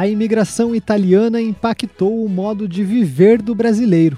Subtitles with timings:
[0.00, 4.16] A imigração italiana impactou o modo de viver do brasileiro.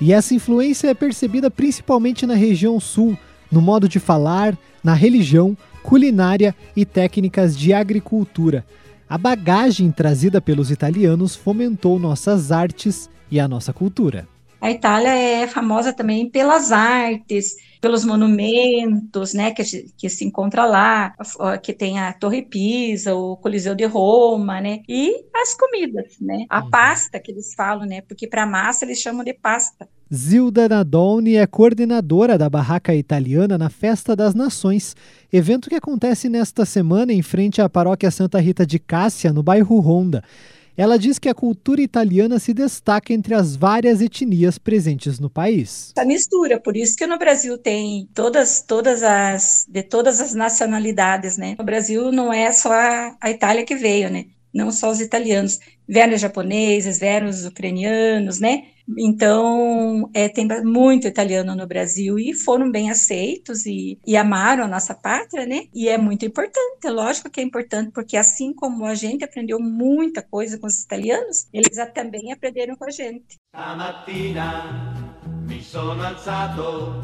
[0.00, 3.16] E essa influência é percebida principalmente na região sul,
[3.48, 8.66] no modo de falar, na religião, culinária e técnicas de agricultura.
[9.08, 14.26] A bagagem trazida pelos italianos fomentou nossas artes e a nossa cultura.
[14.60, 19.62] A Itália é famosa também pelas artes, pelos monumentos, né, que,
[19.96, 21.14] que se encontra lá,
[21.62, 26.62] que tem a Torre Pisa, o Coliseu de Roma, né, e as comidas, né, a
[26.62, 26.70] uhum.
[26.70, 29.88] pasta que eles falam, né, porque para massa eles chamam de pasta.
[30.12, 34.94] Zilda Nadolni é coordenadora da Barraca Italiana na Festa das Nações,
[35.32, 39.78] evento que acontece nesta semana em frente à Paróquia Santa Rita de Cássia, no bairro
[39.78, 40.22] Ronda.
[40.76, 45.92] Ela diz que a cultura italiana se destaca entre as várias etnias presentes no país.
[45.96, 51.36] A mistura, por isso que no Brasil tem todas, todas as de todas as nacionalidades,
[51.36, 51.56] né?
[51.58, 54.26] No Brasil não é só a, a Itália que veio, né?
[54.52, 58.64] Não só os italianos, vieram os japoneses, vieram os ucranianos, né?
[58.98, 64.68] Então, é, tem muito italiano no Brasil e foram bem aceitos e, e, amaram a
[64.68, 65.64] nossa pátria, né?
[65.74, 69.58] E é muito importante, é lógico que é importante, porque assim como a gente aprendeu
[69.60, 73.36] muita coisa com os italianos, eles também aprenderam com a gente.
[73.54, 75.10] Stamattina
[75.46, 77.02] mi sono alzato,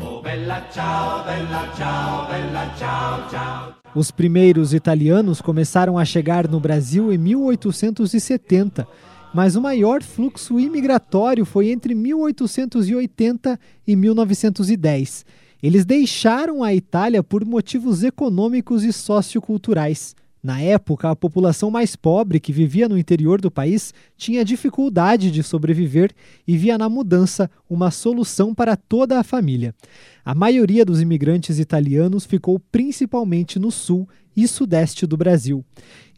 [0.00, 3.74] oh bella ciao, bella ciao, bella ciao, ciao.
[3.94, 8.88] Os primeiros italianos começaram a chegar no Brasil em 1870
[9.34, 15.26] mas o maior fluxo imigratório foi entre 1880 e 1910.
[15.60, 20.14] Eles deixaram a Itália por motivos econômicos e socioculturais.
[20.44, 25.42] Na época, a população mais pobre que vivia no interior do país tinha dificuldade de
[25.42, 26.12] sobreviver
[26.46, 29.74] e via na mudança uma solução para toda a família.
[30.22, 34.06] A maioria dos imigrantes italianos ficou principalmente no sul
[34.36, 35.64] e sudeste do Brasil.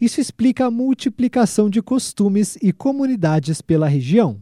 [0.01, 4.41] Isso explica a multiplicação de costumes e comunidades pela região.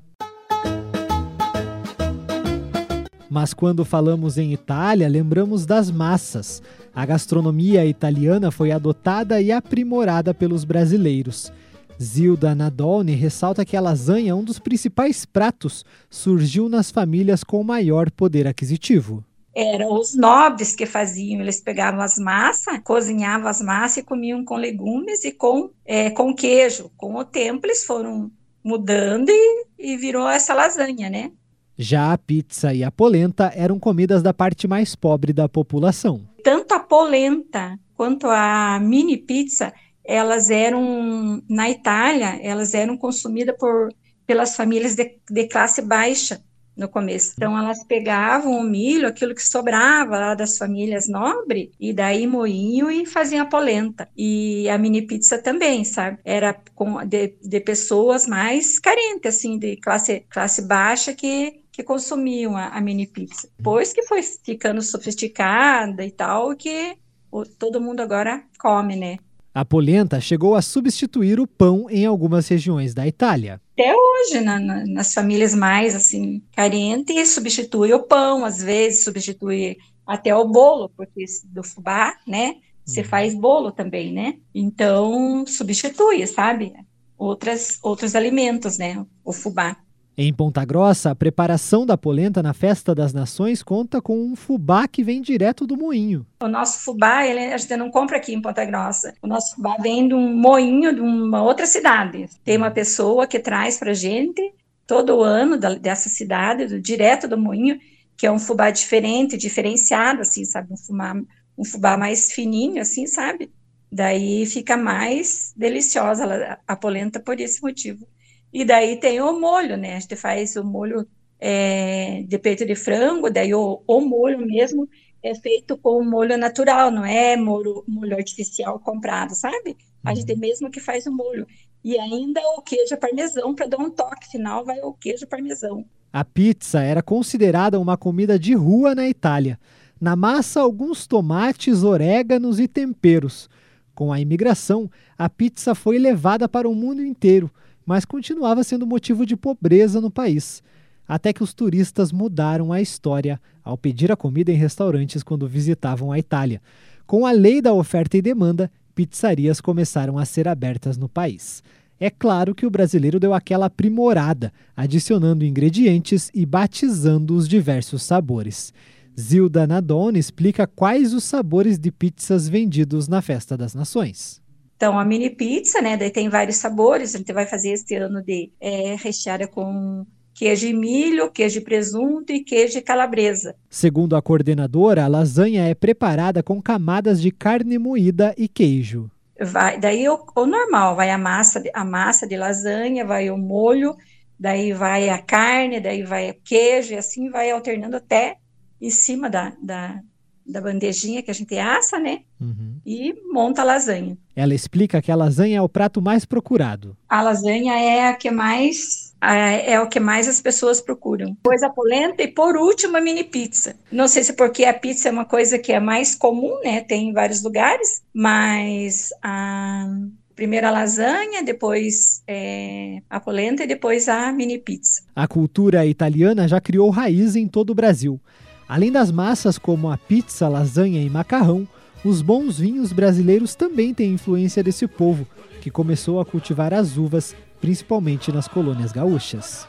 [3.28, 6.62] Mas quando falamos em Itália, lembramos das massas.
[6.94, 11.52] A gastronomia italiana foi adotada e aprimorada pelos brasileiros.
[12.00, 18.10] Zilda Nadolny ressalta que a lasanha, um dos principais pratos, surgiu nas famílias com maior
[18.10, 19.24] poder aquisitivo
[19.54, 24.56] eram os nobres que faziam, eles pegavam as massas, cozinhavam as massas e comiam com
[24.56, 26.90] legumes e com, é, com queijo.
[26.96, 28.30] Com o tempo eles foram
[28.64, 31.30] mudando e, e virou essa lasanha, né?
[31.76, 36.20] Já a pizza e a polenta eram comidas da parte mais pobre da população.
[36.42, 39.72] Tanto a polenta quanto a mini pizza,
[40.04, 43.92] elas eram, na Itália, elas eram consumidas por,
[44.26, 46.42] pelas famílias de, de classe baixa
[46.76, 47.34] no começo.
[47.36, 52.90] Então elas pegavam o milho, aquilo que sobrava lá das famílias nobres, e daí moinho
[52.90, 54.08] e faziam a polenta.
[54.16, 56.18] E a mini pizza também, sabe?
[56.24, 62.56] Era com, de, de pessoas mais carentes, assim, de classe, classe baixa que que consumiam
[62.56, 63.48] a, a, mini pizza.
[63.58, 66.96] Depois que foi ficando sofisticada e tal, que
[67.32, 69.16] o, todo mundo agora come, né?
[69.52, 73.60] A polenta chegou a substituir o pão em algumas regiões da Itália.
[73.72, 79.76] Até hoje, na, na, nas famílias mais assim carentes, substitui o pão, às vezes substitui
[80.06, 82.54] até o bolo, porque do fubá, né?
[82.84, 83.06] Você uhum.
[83.06, 84.36] faz bolo também, né?
[84.54, 86.72] Então substitui, sabe?
[87.18, 89.04] Outras, outros alimentos, né?
[89.24, 89.76] O fubá.
[90.16, 94.86] Em Ponta Grossa, a preparação da polenta na Festa das Nações conta com um fubá
[94.86, 96.24] que vem direto do moinho.
[96.40, 99.12] O nosso fubá, ele, a gente não compra aqui em Ponta Grossa.
[99.20, 102.28] O nosso fubá vem de um moinho de uma outra cidade.
[102.44, 104.40] Tem uma pessoa que traz para gente
[104.86, 107.80] todo ano da, dessa cidade, do, direto do moinho,
[108.16, 110.72] que é um fubá diferente, diferenciado, assim, sabe?
[110.72, 111.16] Um fubá,
[111.58, 113.50] um fubá mais fininho, assim, sabe?
[113.90, 118.06] Daí fica mais deliciosa a, a polenta por esse motivo.
[118.54, 119.96] E daí tem o molho, né?
[119.96, 121.04] A gente faz o molho
[121.40, 124.88] é, de peito de frango, daí o, o molho mesmo
[125.20, 129.76] é feito com molho natural, não é molho, molho artificial comprado, sabe?
[130.04, 130.16] A uhum.
[130.16, 131.48] gente mesmo que faz o molho.
[131.82, 135.84] E ainda o queijo parmesão, para dar um toque final, vai o queijo parmesão.
[136.12, 139.58] A pizza era considerada uma comida de rua na Itália.
[140.00, 143.50] Na massa, alguns tomates, oréganos e temperos.
[143.96, 144.88] Com a imigração,
[145.18, 147.50] a pizza foi levada para o mundo inteiro
[147.84, 150.62] mas continuava sendo motivo de pobreza no país.
[151.06, 156.10] Até que os turistas mudaram a história ao pedir a comida em restaurantes quando visitavam
[156.10, 156.62] a Itália.
[157.06, 161.62] Com a lei da oferta e demanda, pizzarias começaram a ser abertas no país.
[162.00, 168.72] É claro que o brasileiro deu aquela aprimorada, adicionando ingredientes e batizando os diversos sabores.
[169.18, 174.42] Zilda Nadone explica quais os sabores de pizzas vendidos na Festa das Nações.
[174.76, 175.96] Então, a mini pizza, né?
[175.96, 177.14] Daí tem vários sabores.
[177.14, 180.04] A gente vai fazer este ano de é, recheada com
[180.34, 183.54] queijo e milho, queijo e presunto e queijo e calabresa.
[183.70, 189.10] Segundo a coordenadora, a lasanha é preparada com camadas de carne moída e queijo.
[189.40, 193.96] Vai, daí o, o normal, vai a massa, a massa de lasanha, vai o molho,
[194.38, 198.36] daí vai a carne, daí vai o queijo, e assim vai alternando até
[198.80, 200.00] em cima da, da,
[200.46, 202.20] da bandejinha que a gente assa, né?
[202.40, 202.76] Uhum.
[202.84, 204.16] E monta a lasanha.
[204.36, 206.96] Ela explica que a lasanha é o prato mais procurado.
[207.08, 211.28] A lasanha é a que mais é o que mais as pessoas procuram.
[211.28, 213.74] Depois a polenta e por último a mini pizza.
[213.90, 216.82] Não sei se é porque a pizza é uma coisa que é mais comum, né?
[216.82, 219.88] Tem em vários lugares, mas a
[220.34, 225.02] primeiro a lasanha, depois é, a polenta e depois a mini pizza.
[225.14, 228.20] A cultura italiana já criou raiz em todo o Brasil.
[228.68, 231.66] Além das massas como a pizza, lasanha e macarrão,
[232.04, 235.26] os bons vinhos brasileiros também têm influência desse povo,
[235.60, 239.66] que começou a cultivar as uvas, principalmente nas colônias gaúchas.